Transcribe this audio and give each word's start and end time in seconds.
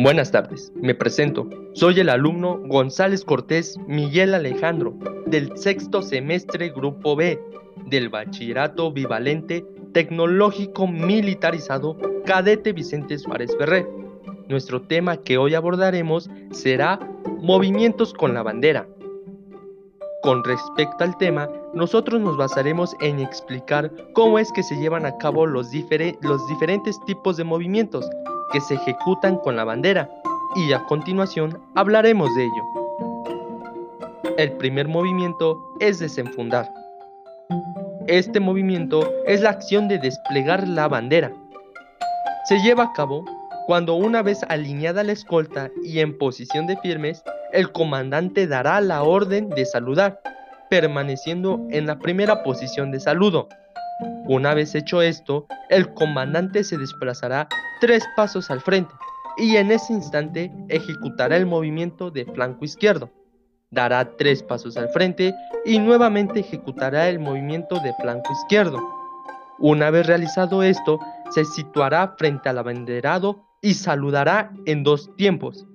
Buenas 0.00 0.30
tardes, 0.30 0.72
me 0.76 0.94
presento. 0.94 1.50
Soy 1.72 1.98
el 1.98 2.08
alumno 2.08 2.60
González 2.66 3.24
Cortés 3.24 3.76
Miguel 3.88 4.32
Alejandro 4.32 4.94
del 5.26 5.58
sexto 5.58 6.02
semestre 6.02 6.68
Grupo 6.68 7.16
B 7.16 7.36
del 7.86 8.08
Bachillerato 8.08 8.92
Bivalente 8.92 9.66
Tecnológico 9.92 10.86
Militarizado 10.86 11.96
Cadete 12.24 12.72
Vicente 12.72 13.18
Suárez 13.18 13.50
Ferrer. 13.58 13.88
Nuestro 14.46 14.82
tema 14.82 15.16
que 15.16 15.36
hoy 15.36 15.56
abordaremos 15.56 16.30
será 16.52 17.00
movimientos 17.40 18.14
con 18.14 18.34
la 18.34 18.44
bandera. 18.44 18.86
Con 20.22 20.44
respecto 20.44 21.02
al 21.02 21.18
tema, 21.18 21.48
nosotros 21.74 22.20
nos 22.20 22.36
basaremos 22.36 22.94
en 23.00 23.18
explicar 23.18 23.90
cómo 24.12 24.38
es 24.38 24.52
que 24.52 24.62
se 24.62 24.76
llevan 24.76 25.06
a 25.06 25.18
cabo 25.18 25.44
los 25.44 25.72
diferentes 25.72 27.04
tipos 27.04 27.36
de 27.36 27.42
movimientos 27.42 28.08
que 28.52 28.60
se 28.60 28.74
ejecutan 28.74 29.38
con 29.38 29.56
la 29.56 29.64
bandera 29.64 30.08
y 30.56 30.72
a 30.72 30.84
continuación 30.86 31.60
hablaremos 31.74 32.34
de 32.34 32.44
ello. 32.44 32.62
El 34.36 34.52
primer 34.52 34.88
movimiento 34.88 35.58
es 35.80 35.98
desenfundar. 35.98 36.72
Este 38.06 38.40
movimiento 38.40 39.12
es 39.26 39.42
la 39.42 39.50
acción 39.50 39.88
de 39.88 39.98
desplegar 39.98 40.66
la 40.66 40.88
bandera. 40.88 41.32
Se 42.44 42.58
lleva 42.60 42.84
a 42.84 42.92
cabo 42.92 43.24
cuando 43.68 43.94
una 43.96 44.22
vez 44.22 44.42
alineada 44.48 45.04
la 45.04 45.12
escolta 45.12 45.70
y 45.84 45.98
en 45.98 46.16
posición 46.16 46.66
de 46.66 46.78
firmes, 46.78 47.22
el 47.52 47.70
comandante 47.70 48.46
dará 48.46 48.80
la 48.80 49.02
orden 49.02 49.50
de 49.50 49.66
saludar, 49.66 50.22
permaneciendo 50.70 51.60
en 51.68 51.86
la 51.86 51.98
primera 51.98 52.42
posición 52.42 52.90
de 52.90 53.00
saludo. 53.00 53.48
Una 54.26 54.54
vez 54.54 54.74
hecho 54.74 55.02
esto, 55.02 55.46
el 55.70 55.92
comandante 55.94 56.62
se 56.62 56.76
desplazará 56.76 57.48
tres 57.80 58.04
pasos 58.16 58.50
al 58.50 58.60
frente 58.60 58.94
y 59.36 59.56
en 59.56 59.70
ese 59.70 59.92
instante 59.92 60.52
ejecutará 60.68 61.36
el 61.36 61.46
movimiento 61.46 62.10
de 62.10 62.24
flanco 62.24 62.64
izquierdo. 62.64 63.10
Dará 63.70 64.16
tres 64.16 64.42
pasos 64.42 64.76
al 64.76 64.88
frente 64.90 65.34
y 65.64 65.78
nuevamente 65.78 66.40
ejecutará 66.40 67.08
el 67.08 67.18
movimiento 67.18 67.80
de 67.80 67.92
flanco 67.94 68.32
izquierdo. 68.32 68.78
Una 69.58 69.90
vez 69.90 70.06
realizado 70.06 70.62
esto, 70.62 71.00
se 71.30 71.44
situará 71.44 72.14
frente 72.16 72.48
al 72.48 72.58
abanderado 72.58 73.44
y 73.60 73.74
saludará 73.74 74.52
en 74.66 74.84
dos 74.84 75.14
tiempos. 75.16 75.66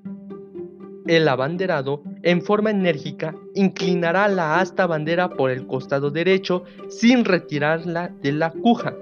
El 1.06 1.28
abanderado, 1.28 2.02
en 2.22 2.42
forma 2.42 2.72
enérgica, 2.72 3.36
inclinará 3.56 4.30
la 4.30 4.60
asta 4.60 4.88
bandera 4.88 5.30
por 5.30 5.52
el 5.52 5.68
costado 5.68 6.12
derecho 6.12 6.64
sin 6.88 7.26
retirarla 7.26 8.10
de 8.22 8.32
la 8.32 8.52
cuja. 8.52 8.96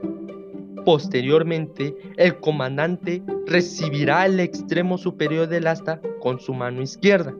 Posteriormente, 0.83 1.95
el 2.17 2.39
comandante 2.39 3.21
recibirá 3.45 4.25
el 4.25 4.39
extremo 4.39 4.97
superior 4.97 5.47
del 5.47 5.67
asta 5.67 6.01
con 6.19 6.39
su 6.39 6.55
mano 6.55 6.81
izquierda. 6.81 7.35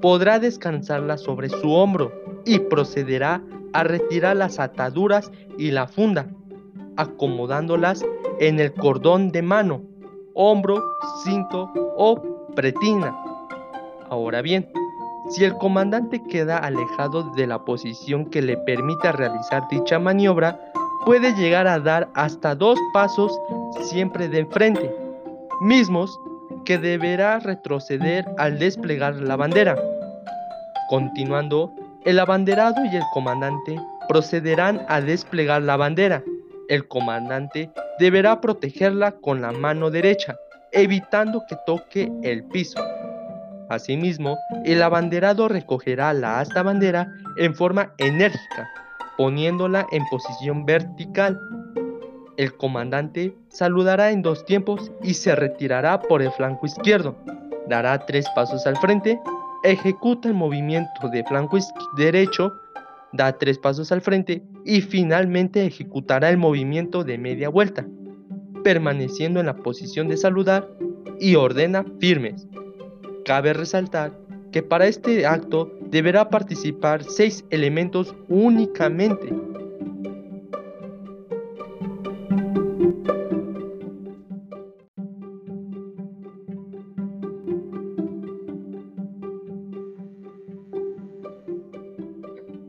Podrá 0.00 0.38
descansarla 0.38 1.18
sobre 1.18 1.48
su 1.48 1.72
hombro 1.72 2.12
y 2.44 2.60
procederá 2.60 3.42
a 3.72 3.82
retirar 3.82 4.36
las 4.36 4.60
ataduras 4.60 5.32
y 5.58 5.72
la 5.72 5.88
funda, 5.88 6.30
acomodándolas 6.96 8.04
en 8.38 8.60
el 8.60 8.72
cordón 8.72 9.32
de 9.32 9.42
mano, 9.42 9.82
hombro, 10.34 10.80
cinto 11.24 11.72
o 11.96 12.52
pretina. 12.54 13.23
Ahora 14.14 14.42
bien, 14.42 14.70
si 15.28 15.42
el 15.42 15.58
comandante 15.58 16.22
queda 16.22 16.58
alejado 16.58 17.32
de 17.32 17.48
la 17.48 17.64
posición 17.64 18.26
que 18.26 18.42
le 18.42 18.56
permita 18.56 19.10
realizar 19.10 19.66
dicha 19.68 19.98
maniobra, 19.98 20.56
puede 21.04 21.34
llegar 21.34 21.66
a 21.66 21.80
dar 21.80 22.08
hasta 22.14 22.54
dos 22.54 22.78
pasos 22.92 23.36
siempre 23.82 24.28
de 24.28 24.46
frente, 24.46 24.94
mismos 25.62 26.16
que 26.64 26.78
deberá 26.78 27.40
retroceder 27.40 28.24
al 28.38 28.60
desplegar 28.60 29.16
la 29.16 29.34
bandera. 29.34 29.76
Continuando, 30.88 31.72
el 32.04 32.20
abanderado 32.20 32.84
y 32.84 32.94
el 32.94 33.02
comandante 33.12 33.76
procederán 34.08 34.86
a 34.88 35.00
desplegar 35.00 35.62
la 35.62 35.76
bandera. 35.76 36.22
El 36.68 36.86
comandante 36.86 37.68
deberá 37.98 38.40
protegerla 38.40 39.10
con 39.10 39.42
la 39.42 39.50
mano 39.50 39.90
derecha, 39.90 40.36
evitando 40.70 41.42
que 41.48 41.56
toque 41.66 42.12
el 42.22 42.44
piso. 42.44 42.80
Asimismo, 43.68 44.38
el 44.64 44.82
abanderado 44.82 45.48
recogerá 45.48 46.12
la 46.12 46.40
asta 46.40 46.62
bandera 46.62 47.12
en 47.36 47.54
forma 47.54 47.92
enérgica, 47.98 48.68
poniéndola 49.16 49.86
en 49.90 50.04
posición 50.10 50.66
vertical. 50.66 51.40
El 52.36 52.56
comandante 52.56 53.34
saludará 53.48 54.10
en 54.10 54.22
dos 54.22 54.44
tiempos 54.44 54.90
y 55.02 55.14
se 55.14 55.34
retirará 55.34 56.00
por 56.00 56.20
el 56.20 56.30
flanco 56.32 56.66
izquierdo. 56.66 57.16
Dará 57.68 58.04
tres 58.04 58.26
pasos 58.34 58.66
al 58.66 58.76
frente, 58.76 59.18
ejecuta 59.62 60.28
el 60.28 60.34
movimiento 60.34 61.08
de 61.08 61.24
flanco 61.24 61.58
derecho, 61.96 62.52
da 63.12 63.38
tres 63.38 63.58
pasos 63.58 63.92
al 63.92 64.00
frente 64.00 64.42
y 64.64 64.80
finalmente 64.82 65.64
ejecutará 65.64 66.28
el 66.28 66.36
movimiento 66.36 67.04
de 67.04 67.16
media 67.16 67.48
vuelta, 67.48 67.86
permaneciendo 68.62 69.40
en 69.40 69.46
la 69.46 69.56
posición 69.56 70.08
de 70.08 70.16
saludar 70.16 70.68
y 71.20 71.36
ordena 71.36 71.84
firmes. 72.00 72.46
Cabe 73.24 73.54
resaltar 73.54 74.12
que 74.52 74.62
para 74.62 74.86
este 74.86 75.24
acto 75.24 75.72
deberá 75.80 76.28
participar 76.28 77.04
seis 77.04 77.42
elementos 77.48 78.14
únicamente. 78.28 79.32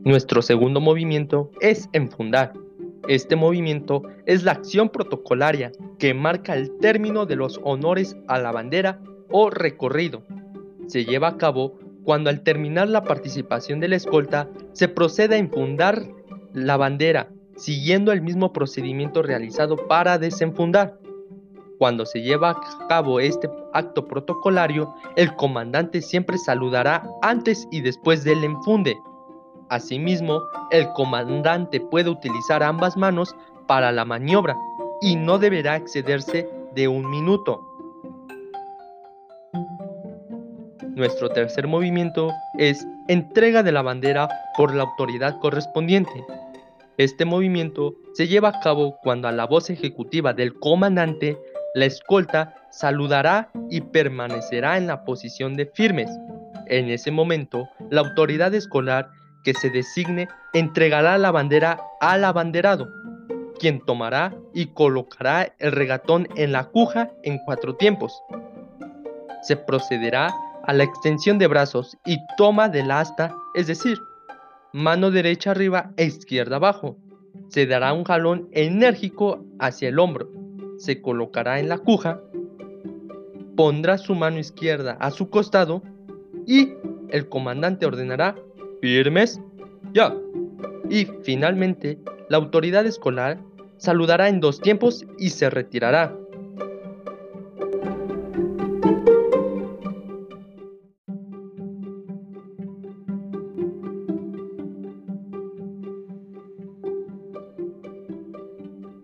Nuestro 0.04 0.40
segundo 0.40 0.80
movimiento 0.80 1.50
es 1.60 1.90
enfundar. 1.92 2.54
Este 3.08 3.36
movimiento 3.36 4.04
es 4.24 4.42
la 4.42 4.52
acción 4.52 4.88
protocolaria 4.88 5.70
que 5.98 6.14
marca 6.14 6.54
el 6.54 6.78
término 6.78 7.26
de 7.26 7.36
los 7.36 7.60
honores 7.62 8.16
a 8.26 8.38
la 8.38 8.52
bandera 8.52 9.00
o 9.28 9.50
recorrido 9.50 10.22
se 10.86 11.04
lleva 11.04 11.28
a 11.28 11.36
cabo 11.36 11.78
cuando 12.04 12.30
al 12.30 12.42
terminar 12.42 12.88
la 12.88 13.02
participación 13.02 13.80
de 13.80 13.88
la 13.88 13.96
escolta 13.96 14.48
se 14.72 14.88
procede 14.88 15.34
a 15.34 15.38
enfundar 15.38 16.06
la 16.52 16.76
bandera, 16.76 17.30
siguiendo 17.56 18.12
el 18.12 18.22
mismo 18.22 18.52
procedimiento 18.52 19.22
realizado 19.22 19.76
para 19.88 20.18
desenfundar. 20.18 20.98
Cuando 21.78 22.06
se 22.06 22.22
lleva 22.22 22.50
a 22.50 22.86
cabo 22.88 23.20
este 23.20 23.50
acto 23.74 24.06
protocolario, 24.06 24.94
el 25.16 25.34
comandante 25.34 26.00
siempre 26.00 26.38
saludará 26.38 27.02
antes 27.22 27.68
y 27.70 27.80
después 27.80 28.24
del 28.24 28.44
enfunde. 28.44 28.96
Asimismo, 29.68 30.40
el 30.70 30.88
comandante 30.92 31.80
puede 31.80 32.08
utilizar 32.08 32.62
ambas 32.62 32.96
manos 32.96 33.34
para 33.66 33.90
la 33.92 34.04
maniobra 34.04 34.56
y 35.00 35.16
no 35.16 35.38
deberá 35.38 35.76
excederse 35.76 36.48
de 36.74 36.88
un 36.88 37.10
minuto. 37.10 37.65
Nuestro 40.96 41.28
tercer 41.28 41.66
movimiento 41.66 42.32
es 42.56 42.88
entrega 43.06 43.62
de 43.62 43.70
la 43.70 43.82
bandera 43.82 44.30
por 44.56 44.74
la 44.74 44.84
autoridad 44.84 45.38
correspondiente. 45.40 46.24
Este 46.96 47.26
movimiento 47.26 47.94
se 48.14 48.26
lleva 48.28 48.48
a 48.48 48.60
cabo 48.60 48.96
cuando 49.02 49.28
a 49.28 49.32
la 49.32 49.44
voz 49.44 49.68
ejecutiva 49.68 50.32
del 50.32 50.54
comandante, 50.54 51.36
la 51.74 51.84
escolta 51.84 52.54
saludará 52.70 53.50
y 53.68 53.82
permanecerá 53.82 54.78
en 54.78 54.86
la 54.86 55.04
posición 55.04 55.52
de 55.52 55.66
firmes. 55.66 56.08
En 56.68 56.88
ese 56.88 57.10
momento, 57.10 57.68
la 57.90 58.00
autoridad 58.00 58.54
escolar 58.54 59.10
que 59.44 59.52
se 59.52 59.68
designe 59.68 60.28
entregará 60.54 61.18
la 61.18 61.30
bandera 61.30 61.78
al 62.00 62.24
abanderado, 62.24 62.88
quien 63.60 63.84
tomará 63.84 64.34
y 64.54 64.68
colocará 64.68 65.52
el 65.58 65.72
regatón 65.72 66.26
en 66.36 66.52
la 66.52 66.64
cuja 66.64 67.10
en 67.22 67.36
cuatro 67.44 67.76
tiempos. 67.76 68.18
Se 69.42 69.58
procederá 69.58 70.30
a 70.66 70.72
la 70.72 70.84
extensión 70.84 71.38
de 71.38 71.46
brazos 71.46 71.96
y 72.04 72.18
toma 72.36 72.68
del 72.68 72.90
asta, 72.90 73.34
es 73.54 73.66
decir, 73.66 73.98
mano 74.72 75.10
derecha 75.10 75.52
arriba 75.52 75.92
e 75.96 76.04
izquierda 76.04 76.56
abajo. 76.56 76.96
Se 77.48 77.66
dará 77.66 77.92
un 77.92 78.04
jalón 78.04 78.48
enérgico 78.52 79.44
hacia 79.58 79.88
el 79.88 79.98
hombro. 79.98 80.30
Se 80.78 81.00
colocará 81.00 81.58
en 81.60 81.68
la 81.68 81.78
cuja, 81.78 82.20
pondrá 83.56 83.96
su 83.98 84.14
mano 84.14 84.38
izquierda 84.38 84.96
a 85.00 85.10
su 85.10 85.30
costado 85.30 85.82
y 86.46 86.74
el 87.08 87.28
comandante 87.28 87.86
ordenará 87.86 88.36
firmes 88.80 89.40
ya. 89.92 90.14
Y 90.90 91.06
finalmente, 91.22 91.98
la 92.28 92.36
autoridad 92.36 92.86
escolar 92.86 93.40
saludará 93.78 94.28
en 94.28 94.40
dos 94.40 94.60
tiempos 94.60 95.06
y 95.18 95.30
se 95.30 95.50
retirará. 95.50 96.16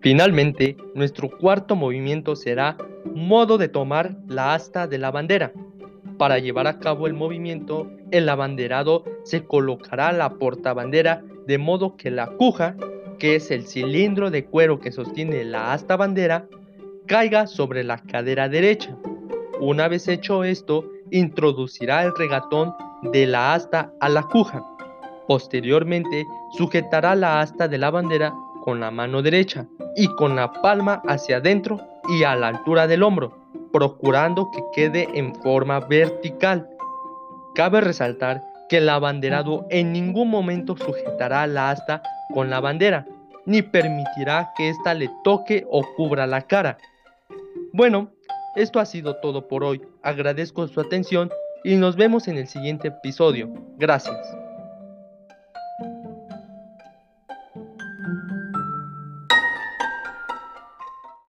Finalmente, 0.03 0.75
nuestro 0.95 1.29
cuarto 1.29 1.77
movimiento 1.77 2.35
será 2.35 2.75
Modo 3.15 3.57
de 3.57 3.69
tomar 3.69 4.17
la 4.27 4.53
asta 4.53 4.85
de 4.85 4.97
la 4.97 5.11
bandera. 5.11 5.53
Para 6.17 6.39
llevar 6.39 6.67
a 6.67 6.79
cabo 6.79 7.07
el 7.07 7.13
movimiento, 7.13 7.89
el 8.11 8.27
abanderado 8.27 9.05
se 9.23 9.45
colocará 9.45 10.11
la 10.11 10.31
portabandera 10.31 11.23
de 11.47 11.57
modo 11.57 11.95
que 11.95 12.11
la 12.11 12.27
cuja, 12.27 12.75
que 13.17 13.35
es 13.35 13.49
el 13.49 13.65
cilindro 13.65 14.29
de 14.29 14.45
cuero 14.45 14.79
que 14.79 14.91
sostiene 14.91 15.45
la 15.45 15.71
asta 15.71 15.95
bandera, 15.95 16.47
caiga 17.05 17.47
sobre 17.47 17.83
la 17.83 17.99
cadera 17.99 18.49
derecha. 18.49 18.97
Una 19.61 19.87
vez 19.87 20.09
hecho 20.09 20.43
esto, 20.43 20.85
introducirá 21.11 22.03
el 22.03 22.13
regatón 22.15 22.73
de 23.13 23.25
la 23.25 23.53
asta 23.53 23.93
a 24.01 24.09
la 24.09 24.23
cuja. 24.23 24.65
Posteriormente, 25.27 26.25
sujetará 26.57 27.15
la 27.15 27.39
asta 27.39 27.69
de 27.69 27.77
la 27.77 27.89
bandera 27.89 28.33
con 28.63 28.79
la 28.79 28.91
mano 28.91 29.21
derecha 29.21 29.67
y 29.95 30.07
con 30.15 30.35
la 30.35 30.51
palma 30.61 31.01
hacia 31.07 31.37
adentro 31.37 31.81
y 32.07 32.23
a 32.23 32.35
la 32.35 32.47
altura 32.47 32.87
del 32.87 33.03
hombro, 33.03 33.37
procurando 33.71 34.49
que 34.51 34.63
quede 34.73 35.09
en 35.13 35.35
forma 35.35 35.81
vertical. 35.81 36.69
Cabe 37.55 37.81
resaltar 37.81 38.41
que 38.69 38.77
el 38.77 38.89
abanderado 38.89 39.65
en 39.69 39.91
ningún 39.91 40.29
momento 40.29 40.77
sujetará 40.77 41.45
la 41.45 41.71
asta 41.71 42.01
con 42.33 42.49
la 42.49 42.61
bandera, 42.61 43.05
ni 43.45 43.61
permitirá 43.61 44.51
que 44.55 44.69
ésta 44.69 44.93
le 44.93 45.09
toque 45.23 45.65
o 45.69 45.85
cubra 45.95 46.25
la 46.25 46.41
cara. 46.41 46.77
Bueno, 47.73 48.11
esto 48.55 48.79
ha 48.79 48.85
sido 48.85 49.17
todo 49.17 49.47
por 49.47 49.63
hoy. 49.63 49.81
Agradezco 50.01 50.67
su 50.67 50.79
atención 50.79 51.29
y 51.63 51.75
nos 51.75 51.95
vemos 51.95 52.27
en 52.27 52.37
el 52.37 52.47
siguiente 52.47 52.87
episodio. 52.89 53.51
Gracias. 53.77 54.42